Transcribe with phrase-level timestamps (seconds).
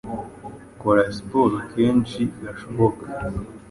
[0.81, 3.05] Kora siporo kenshi gashoboka.